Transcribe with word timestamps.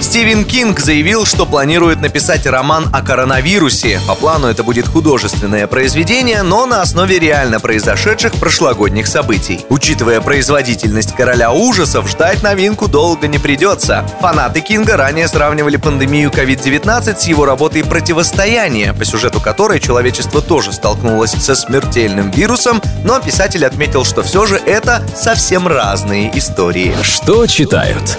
Стивен 0.00 0.44
Кинг 0.44 0.80
заявил, 0.80 1.24
что 1.26 1.46
планирует 1.46 2.00
написать 2.00 2.46
роман 2.46 2.88
о 2.92 3.02
коронавирусе. 3.02 4.00
По 4.06 4.14
плану 4.14 4.46
это 4.48 4.62
будет 4.62 4.86
художественное 4.86 5.66
произведение, 5.66 6.42
но 6.42 6.66
на 6.66 6.82
основе 6.82 7.18
реально 7.18 7.60
произошедших 7.60 8.32
прошлогодних 8.34 9.06
событий. 9.06 9.64
Учитывая 9.68 10.20
производительность 10.20 11.14
короля 11.14 11.52
ужасов, 11.52 12.08
ждать 12.08 12.42
новинку 12.42 12.88
долго 12.88 13.26
не 13.28 13.38
придется. 13.38 14.04
Фанаты 14.20 14.60
Кинга 14.60 14.96
ранее 14.96 15.28
сравнивали 15.28 15.76
пандемию 15.76 16.30
COVID-19 16.30 17.18
с 17.18 17.26
его 17.26 17.44
работой 17.44 17.84
«Противостояние», 17.84 18.92
по 18.92 19.04
сюжету 19.04 19.40
которой 19.40 19.80
человечество 19.80 20.42
тоже 20.42 20.72
столкнулось 20.72 21.32
со 21.32 21.54
смертельным 21.54 22.30
вирусом, 22.30 22.82
но 23.04 23.20
писатель 23.20 23.64
отметил, 23.64 24.04
что 24.04 24.22
все 24.22 24.46
же 24.46 24.56
это 24.56 25.02
совсем 25.16 25.66
разные 25.66 26.36
истории. 26.36 26.94
Что 27.02 27.46
читают? 27.46 28.18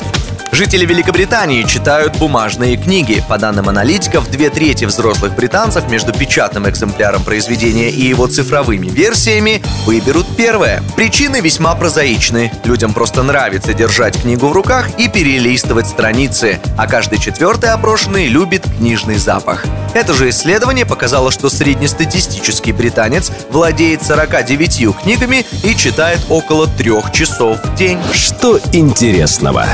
Жители 0.53 0.85
Великобритании 0.85 1.63
читают 1.63 2.15
бумажные 2.17 2.77
книги. 2.77 3.23
По 3.27 3.39
данным 3.39 3.69
аналитиков, 3.69 4.29
две 4.29 4.51
трети 4.51 4.85
взрослых 4.85 5.35
британцев 5.35 5.89
между 5.89 6.13
печатным 6.13 6.69
экземпляром 6.69 7.23
произведения 7.23 7.89
и 7.89 8.03
его 8.03 8.27
цифровыми 8.27 8.85
версиями 8.85 9.63
выберут 9.87 10.27
первое. 10.37 10.83
Причины 10.95 11.39
весьма 11.39 11.73
прозаичны. 11.73 12.51
Людям 12.65 12.93
просто 12.93 13.23
нравится 13.23 13.73
держать 13.73 14.21
книгу 14.21 14.47
в 14.47 14.51
руках 14.51 14.89
и 14.99 15.09
перелистывать 15.09 15.87
страницы, 15.87 16.59
а 16.77 16.85
каждый 16.85 17.17
четвертый 17.17 17.71
опрошенный 17.71 18.27
любит 18.27 18.63
книжный 18.77 19.17
запах. 19.17 19.65
Это 19.95 20.13
же 20.13 20.29
исследование 20.29 20.85
показало, 20.85 21.31
что 21.31 21.49
среднестатистический 21.49 22.73
британец 22.73 23.31
владеет 23.49 24.03
49 24.03 24.97
книгами 25.01 25.47
и 25.63 25.75
читает 25.75 26.19
около 26.29 26.67
трех 26.67 27.11
часов 27.11 27.57
в 27.63 27.75
день. 27.75 27.97
Что 28.13 28.59
интересного? 28.71 29.65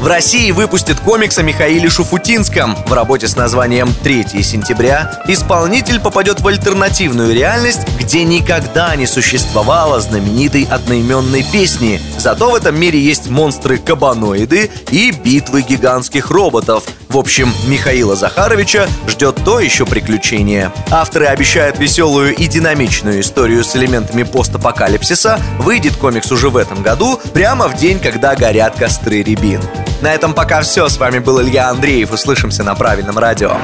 В 0.00 0.06
России 0.06 0.50
выпустят 0.50 1.00
комикс 1.00 1.38
о 1.38 1.42
Михаиле 1.42 1.88
Шуфутинском. 1.88 2.76
В 2.86 2.92
работе 2.92 3.26
с 3.28 3.34
названием 3.34 3.88
«3 4.04 4.42
сентября» 4.42 5.22
исполнитель 5.26 6.00
попадет 6.00 6.40
в 6.40 6.46
альтернативную 6.46 7.34
реальность, 7.34 7.80
где 8.06 8.22
никогда 8.22 8.94
не 8.94 9.04
существовало 9.04 9.98
знаменитой 10.00 10.62
одноименной 10.70 11.44
песни. 11.52 12.00
Зато 12.18 12.52
в 12.52 12.54
этом 12.54 12.78
мире 12.78 13.00
есть 13.00 13.28
монстры-кабаноиды 13.28 14.70
и 14.92 15.10
битвы 15.10 15.62
гигантских 15.62 16.30
роботов. 16.30 16.84
В 17.08 17.18
общем, 17.18 17.52
Михаила 17.66 18.14
Захаровича 18.14 18.86
ждет 19.08 19.40
то 19.44 19.58
еще 19.58 19.86
приключение. 19.86 20.70
Авторы 20.88 21.26
обещают 21.26 21.80
веселую 21.80 22.36
и 22.36 22.46
динамичную 22.46 23.22
историю 23.22 23.64
с 23.64 23.74
элементами 23.74 24.22
постапокалипсиса. 24.22 25.40
Выйдет 25.58 25.96
комикс 25.96 26.30
уже 26.30 26.48
в 26.48 26.56
этом 26.56 26.82
году, 26.82 27.18
прямо 27.32 27.66
в 27.66 27.74
день, 27.74 27.98
когда 27.98 28.36
горят 28.36 28.76
костры 28.76 29.24
рябин. 29.24 29.60
На 30.00 30.14
этом 30.14 30.32
пока 30.32 30.60
все. 30.60 30.88
С 30.88 30.96
вами 30.98 31.18
был 31.18 31.42
Илья 31.42 31.70
Андреев. 31.70 32.12
Услышимся 32.12 32.62
на 32.62 32.76
правильном 32.76 33.18
радио. 33.18 33.56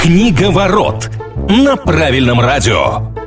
Книга 0.00 0.50
ворот 0.50 1.08
на 1.48 1.76
правильном 1.76 2.40
радио. 2.40 3.19